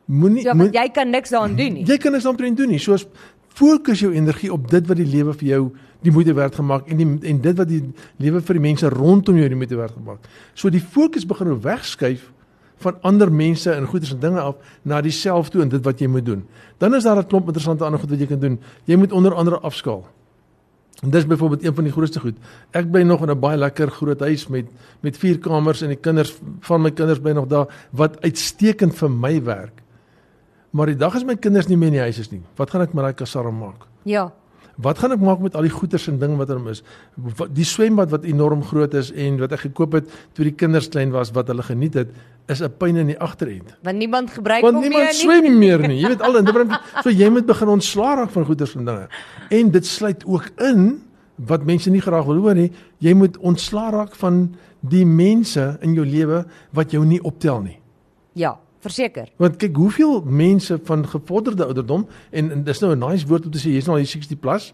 Moenie 0.06 0.44
Ja, 0.44 0.56
want 0.56 0.74
jy 0.74 0.90
kan 0.90 1.10
niks 1.10 1.30
daaraan 1.30 1.56
doen 1.56 1.74
nie. 1.74 1.86
Jy 1.86 1.98
kan 1.98 2.12
niks 2.12 2.24
daaraan 2.24 2.56
doen 2.56 2.70
nie. 2.70 2.80
Soos 2.80 3.06
fokus 3.54 4.00
jou 4.00 4.14
energie 4.14 4.52
op 4.54 4.70
dit 4.70 4.88
wat 4.88 4.98
die 4.98 5.06
lewe 5.06 5.34
vir 5.34 5.48
jou 5.48 5.72
die 6.02 6.12
moeite 6.12 6.34
werd 6.34 6.56
gemaak 6.56 6.88
en 6.88 6.98
die 6.98 7.30
en 7.30 7.42
dit 7.42 7.58
wat 7.58 7.68
die 7.68 7.84
lewe 8.18 8.42
vir 8.42 8.54
die 8.54 8.64
mense 8.64 8.90
rondom 8.90 9.36
jou 9.36 9.48
die 9.48 9.56
moeite 9.60 9.76
werd 9.76 9.94
gemaak. 9.94 10.28
So 10.54 10.70
die 10.70 10.82
fokus 10.82 11.26
begin 11.26 11.48
nou 11.48 11.60
wegskuif 11.60 12.32
van 12.80 12.96
ander 13.04 13.32
mense 13.32 13.72
en 13.72 13.86
goeders 13.86 14.14
en 14.16 14.20
dinge 14.20 14.40
af 14.40 14.56
na 14.88 15.02
dieselfde 15.02 15.52
toe 15.52 15.62
en 15.66 15.70
dit 15.70 15.84
wat 15.84 16.00
jy 16.00 16.08
moet 16.08 16.26
doen. 16.26 16.46
Dan 16.80 16.96
is 16.96 17.04
daar 17.04 17.18
'n 17.18 17.28
klomp 17.28 17.48
interessante 17.48 17.84
ander 17.84 18.00
goed 18.00 18.10
wat 18.10 18.20
jy 18.20 18.28
kan 18.28 18.40
doen. 18.40 18.60
Jy 18.86 18.96
moet 18.96 19.12
onder 19.12 19.34
andere 19.34 19.60
afskaal. 19.60 20.08
En 21.00 21.10
dis 21.10 21.26
byvoorbeeld 21.26 21.64
een 21.64 21.76
van 21.76 21.84
die 21.84 21.94
grootste 21.94 22.20
goed. 22.20 22.38
Ek 22.76 22.90
bly 22.92 23.02
nog 23.08 23.22
in 23.22 23.32
'n 23.32 23.40
baie 23.40 23.58
lekker 23.58 23.92
groot 23.92 24.20
huis 24.20 24.48
met 24.48 24.66
met 25.00 25.18
vier 25.18 25.40
kamers 25.40 25.82
en 25.82 25.88
die 25.88 25.98
kinders 25.98 26.38
van 26.60 26.82
my 26.82 26.92
kinders 26.92 27.20
bly 27.20 27.32
nog 27.32 27.48
daar 27.48 27.68
wat 27.92 28.22
uitstekend 28.22 28.96
vir 28.96 29.12
my 29.12 29.44
werk. 29.44 29.82
Maar 30.70 30.86
die 30.86 30.96
dag 30.96 31.16
as 31.16 31.24
my 31.24 31.36
kinders 31.36 31.68
nie 31.68 31.78
meer 31.78 31.88
in 31.88 31.94
die 31.94 32.02
huis 32.02 32.20
is 32.20 32.32
nie, 32.32 32.42
wat 32.56 32.70
gaan 32.70 32.82
ek 32.82 32.94
met 32.94 33.04
daai 33.04 33.14
kasarm 33.14 33.58
maak? 33.58 33.88
Ja. 34.04 34.34
Wat 34.80 35.00
gaan 35.02 35.12
ek 35.12 35.20
maak 35.20 35.42
met 35.44 35.56
al 35.60 35.66
die 35.68 35.74
goeders 35.74 36.08
en 36.08 36.20
ding 36.22 36.38
wat 36.40 36.50
er 36.54 36.60
is? 36.72 36.80
Die 37.52 37.66
swembad 37.68 38.12
wat 38.14 38.24
enorm 38.24 38.62
groot 38.64 38.94
is 38.96 39.10
en 39.12 39.40
wat 39.42 39.52
ek 39.58 39.66
gekoop 39.68 39.98
het 39.98 40.14
toe 40.38 40.46
die 40.48 40.56
kinders 40.56 40.88
klein 40.88 41.12
was 41.12 41.34
wat 41.36 41.52
hulle 41.52 41.66
geniet 41.68 41.98
het, 42.00 42.14
is 42.48 42.62
'n 42.64 42.72
pyn 42.80 42.96
in 42.96 43.08
die 43.08 43.20
agterend. 43.20 43.76
Want 43.84 43.98
niemand 43.98 44.32
gebruik 44.32 44.62
Want 44.62 44.74
hom 44.76 44.84
niemand 44.84 45.04
meer 45.04 45.14
nie. 45.14 45.20
swem 45.20 45.60
meer 45.60 45.88
nie. 45.88 46.00
Jy 46.00 46.08
weet 46.08 46.22
al 46.22 46.38
en 46.38 46.46
dit 46.46 46.54
bring 46.54 46.72
so 47.04 47.10
jy 47.10 47.30
moet 47.30 47.46
begin 47.46 47.68
ontslaa 47.68 48.16
raak 48.16 48.30
van 48.32 48.46
goeders 48.46 48.76
en 48.76 48.86
dinge. 48.86 49.08
En 49.50 49.72
dit 49.72 49.86
sluit 49.86 50.26
ook 50.26 50.50
in 50.58 51.02
wat 51.36 51.64
mense 51.66 51.90
nie 51.90 52.02
graag 52.02 52.26
wil 52.26 52.36
hoor 52.36 52.56
nie, 52.56 52.72
jy 53.00 53.14
moet 53.14 53.38
ontslaa 53.38 53.90
raak 53.92 54.16
van 54.16 54.56
die 54.80 55.06
mense 55.06 55.78
in 55.82 55.94
jou 55.94 56.06
lewe 56.06 56.46
wat 56.72 56.92
jou 56.92 57.06
nie 57.06 57.20
optel 57.24 57.62
nie. 57.62 57.80
Ja, 58.34 58.58
verseker. 58.80 59.30
Want 59.38 59.58
kyk 59.58 59.76
hoeveel 59.76 60.22
mense 60.26 60.80
van 60.84 61.08
gevorderde 61.08 61.66
ouderdom 61.66 62.08
en, 62.32 62.52
en 62.52 62.64
dis 62.64 62.80
nou 62.80 62.96
'n 62.96 63.00
nice 63.00 63.28
woord 63.28 63.46
om 63.46 63.52
te 63.52 63.60
sê 63.60 63.72
jy's 63.74 63.86
nou 63.86 63.98
al 64.00 64.06
60 64.06 64.40
plus 64.40 64.74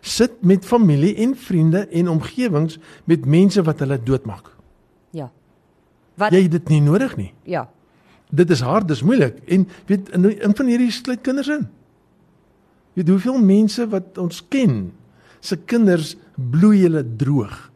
sit 0.00 0.42
met 0.42 0.64
familie 0.64 1.14
en 1.16 1.36
vriende 1.36 1.88
en 1.88 2.08
omgewings 2.08 2.78
met 3.04 3.24
mense 3.26 3.62
wat 3.62 3.78
hulle 3.78 4.02
doodmaak. 4.02 4.50
Ja. 5.10 5.30
Wat 6.14 6.32
Jy 6.32 6.48
dit 6.48 6.68
nie 6.68 6.80
nodig 6.80 7.16
nie. 7.16 7.32
ja. 7.44 7.68
Dit 8.30 8.50
is 8.50 8.60
hard, 8.60 8.88
dis 8.88 9.02
moeilik 9.02 9.36
en 9.46 9.68
weet 9.86 10.08
in 10.08 10.24
in 10.42 10.54
van 10.56 10.66
hierdie 10.66 10.90
sluit 10.90 11.20
kinders 11.20 11.48
in. 11.48 11.68
Weet 12.92 13.08
hoeveel 13.08 13.38
mense 13.38 13.88
wat 13.88 14.18
ons 14.18 14.42
ken 14.48 14.92
se 15.40 15.56
kinders 15.56 16.16
bloei 16.34 16.82
hulle 16.82 17.04
droog. 17.16 17.70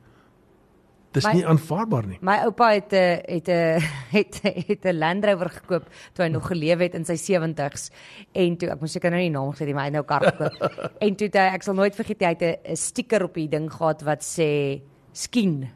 Dis 1.12 1.24
My- 1.26 1.32
nie 1.32 1.46
aanvaarbaar 1.46 2.06
nie. 2.06 2.18
My 2.22 2.36
oupa 2.44 2.68
het 2.72 2.92
'n 2.92 3.20
het 3.26 3.48
'n 3.48 3.80
het 4.16 4.40
het 4.42 4.84
'n 4.84 4.98
Land 4.98 5.24
Rover 5.24 5.50
gekoop 5.50 5.88
toe 6.14 6.24
hy 6.24 6.30
nog 6.30 6.46
geleef 6.46 6.78
het 6.78 6.94
in 6.94 7.04
sy 7.04 7.16
70's 7.16 7.90
en 8.32 8.56
toe 8.56 8.68
ek 8.70 8.80
moet 8.80 8.90
seker 8.90 9.10
nou 9.10 9.20
nie 9.22 9.30
naam 9.30 9.52
gee 9.52 9.66
nie, 9.66 9.74
maar 9.74 9.84
hy 9.88 9.90
het 9.90 9.98
nou 9.98 10.04
'n 10.04 10.06
kar 10.06 10.22
gekoop. 10.32 10.54
en 11.04 11.16
toe 11.16 11.26
het 11.26 11.34
hy 11.34 11.54
ek 11.54 11.62
sal 11.62 11.74
nooit 11.74 11.94
vergeet 11.96 12.20
hy 12.22 12.34
het 12.38 12.42
'n- 12.42 12.76
stiker 12.76 13.24
op 13.24 13.34
die 13.34 13.48
ding 13.48 13.70
gehad 13.72 14.02
wat 14.02 14.22
sê 14.22 14.80
skien. 15.12 15.68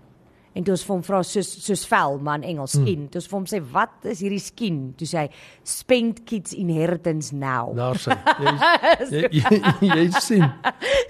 En 0.55 0.63
toe 0.63 0.75
ons 0.77 0.85
vir 0.87 0.93
hom 0.95 1.03
vra 1.03 1.19
soos 1.27 1.49
soos 1.65 1.81
vel 1.91 2.19
maar 2.23 2.39
in 2.39 2.45
Engels 2.53 2.77
skien. 2.79 3.09
Toe 3.11 3.19
ons 3.19 3.27
vir 3.31 3.37
hom 3.41 3.47
sê 3.51 3.59
wat 3.75 4.05
is 4.13 4.21
hierdie 4.23 4.39
skien? 4.43 4.77
Toe 4.99 5.09
sê 5.11 5.25
hy 5.25 5.29
spend 5.67 6.21
kids 6.31 6.55
inheritance 6.55 7.35
now. 7.35 7.73
Daar 7.75 7.99
sê 7.99 8.15
jy 9.11 9.25
jy, 9.41 9.61
jy, 9.91 10.07
sien. 10.23 10.47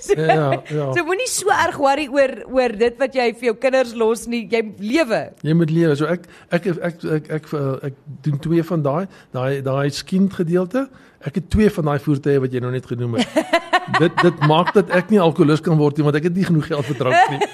So, 0.04 0.16
Ja, 0.18 0.50
ja. 0.68 0.86
so 0.96 1.04
moenie 1.06 1.28
so 1.30 1.52
erg 1.54 1.76
worry 1.80 2.06
oor 2.12 2.32
oor 2.52 2.72
dit 2.76 2.96
wat 3.00 3.14
jy 3.16 3.28
vir 3.36 3.50
jou 3.50 3.54
kinders 3.60 3.92
los 3.96 4.24
nie. 4.28 4.42
Jy 4.50 4.60
lewe. 4.80 5.20
Jy 5.44 5.54
moet 5.56 5.72
lewe. 5.72 5.94
So 5.96 6.08
ek 6.10 6.24
ek 6.52 6.66
ek 6.72 6.76
ek 6.76 7.04
ek, 7.04 7.30
ek, 7.38 7.48
ek, 7.52 7.54
ek 7.90 7.98
doen 8.26 8.40
twee 8.48 8.64
van 8.72 8.84
daai 8.84 9.04
daai 9.36 9.60
daai 9.64 9.90
skind 9.94 10.32
gedeelte. 10.40 10.86
Ek 11.24 11.38
het 11.40 11.46
twee 11.52 11.70
van 11.72 11.88
daai 11.88 12.00
voertuie 12.04 12.40
wat 12.42 12.52
jy 12.52 12.60
nou 12.64 12.72
net 12.74 12.88
genoem 12.90 13.16
het. 13.20 13.38
dit 14.02 14.20
dit 14.24 14.42
maak 14.48 14.72
dat 14.76 14.90
ek 14.96 15.12
nie 15.12 15.20
alkoholus 15.20 15.62
kan 15.64 15.76
word 15.80 15.96
nie 16.00 16.04
want 16.08 16.16
ek 16.20 16.28
het 16.30 16.36
nie 16.36 16.44
genoeg 16.48 16.68
geld 16.72 16.88
vir 16.90 17.00
drank 17.00 17.32
nie. 17.36 17.48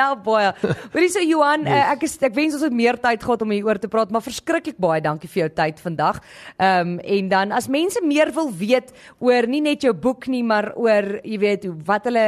Help 0.00 0.24
baie. 0.26 0.52
Hoorie 0.92 1.10
so 1.12 1.22
Johan, 1.24 1.66
yes. 1.66 1.90
ek 1.94 2.06
is 2.06 2.16
ek 2.22 2.34
wens 2.36 2.56
ons 2.56 2.64
het 2.66 2.76
meer 2.76 2.98
tyd 3.00 3.22
gehad 3.22 3.42
om 3.44 3.54
hieroor 3.54 3.80
te 3.82 3.90
praat, 3.92 4.12
maar 4.14 4.24
verskriklik 4.24 4.78
baie 4.82 5.02
dankie 5.04 5.30
vir 5.30 5.44
jou 5.44 5.50
tyd 5.62 5.82
vandag. 5.82 6.22
Ehm 6.56 6.94
um, 6.94 6.98
en 7.02 7.28
dan 7.28 7.52
as 7.52 7.68
mense 7.68 8.00
meer 8.04 8.32
wil 8.34 8.50
weet 8.52 8.92
oor 9.20 9.46
nie 9.50 9.60
net 9.64 9.84
jou 9.84 9.92
boek 9.92 10.28
nie, 10.32 10.42
maar 10.46 10.72
oor 10.78 11.18
jy 11.24 11.38
weet 11.42 11.66
hoe 11.68 11.76
wat 11.86 12.08
hulle 12.08 12.26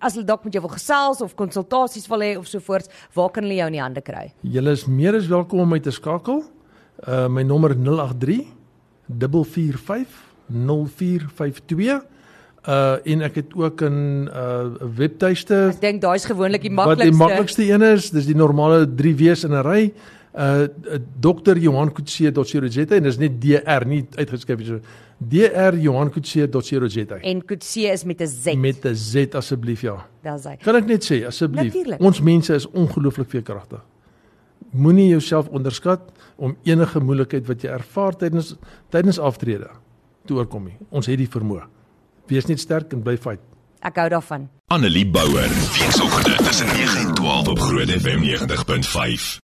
as 0.00 0.16
hulle 0.16 0.26
dalk 0.26 0.44
met 0.46 0.56
jou 0.56 0.62
wil 0.64 0.74
gesels 0.74 1.22
of 1.24 1.36
konsultasies 1.38 2.08
wil 2.10 2.24
hê 2.24 2.34
of 2.38 2.48
so 2.48 2.60
voort, 2.60 2.90
waar 3.14 3.30
kan 3.30 3.46
hulle 3.46 3.60
jou 3.60 3.70
in 3.70 3.78
die 3.78 3.84
hande 3.84 4.02
kry? 4.04 4.30
Julle 4.42 4.74
is 4.76 4.86
meer 4.88 5.16
as 5.18 5.30
welkom 5.30 5.64
om 5.64 5.74
my 5.76 5.80
te 5.80 5.94
skakel. 5.94 6.44
Uh 7.06 7.26
my 7.28 7.42
nommer 7.44 7.74
083 7.76 8.44
445 9.08 10.22
0452. 10.48 12.15
Uh 12.66 12.96
en 13.04 13.22
ek 13.22 13.34
het 13.34 13.54
ook 13.54 13.82
'n 13.82 14.28
uh 14.28 14.64
webtuiste 14.96 15.70
Ek 15.74 15.80
dink 15.80 16.00
daai's 16.02 16.24
gewoonlik 16.26 16.62
die 16.62 16.74
wat 16.74 16.98
die 16.98 17.10
maklikste. 17.12 17.22
maklikste 17.22 17.62
een 17.72 17.82
is. 17.82 18.10
Dis 18.10 18.26
die 18.26 18.34
normale 18.34 18.86
3 18.94 19.14
W's 19.16 19.44
in 19.44 19.52
'n 19.54 19.62
ry. 19.62 19.92
Uh 20.34 20.66
Dr. 21.20 21.56
Johan 21.56 21.92
Kutse.co.za 21.92 22.94
en 22.96 23.02
dis 23.02 23.18
net 23.18 23.40
DR 23.40 23.86
nie 23.86 24.04
uitgeskryf 24.18 24.66
so. 24.66 24.80
Dr. 25.18 25.76
Johan 25.78 26.10
Kutse.co.za. 26.10 27.16
En 27.22 27.44
Kutse 27.44 27.80
is 27.80 28.04
met 28.04 28.20
'n 28.20 28.26
Z. 28.26 28.54
Met 28.54 28.84
'n 28.84 28.94
Z 28.94 29.34
asseblief 29.34 29.80
ja. 29.80 30.06
Daar's 30.22 30.44
hy. 30.44 30.56
Kan 30.56 30.74
ek 30.76 30.86
net 30.86 31.04
sê 31.12 31.24
asseblief. 31.26 31.74
Ons 31.98 32.20
mense 32.20 32.54
is 32.54 32.66
ongelooflik 32.70 33.30
veerkragtig. 33.30 33.80
Moenie 34.72 35.08
jouself 35.08 35.48
onderskat 35.48 36.00
om 36.36 36.56
enige 36.64 37.00
moeilikheid 37.00 37.46
wat 37.46 37.62
jy 37.62 37.70
ervaar 37.70 38.16
tydens 38.16 38.56
tydens 38.90 39.18
aftrede 39.18 39.68
te 40.26 40.34
oorkom 40.34 40.64
nie. 40.64 40.76
Ons 40.90 41.06
het 41.06 41.18
die 41.18 41.28
vermoë. 41.28 41.62
Wees 42.26 42.46
net 42.46 42.60
sterk 42.60 42.92
en 42.92 43.02
bly 43.02 43.16
fight. 43.16 43.40
Ek 43.86 43.96
hou 44.00 44.08
daarvan. 44.10 44.48
Annelie 44.74 45.06
Bouwer, 45.06 45.48
weekoggend 45.78 46.44
tussen 46.44 46.66
9 46.66 46.98
en 46.98 47.14
12 47.14 47.48
op 47.48 47.58
Groot 47.58 47.90
FM 47.90 48.22
90.5. 48.22 49.36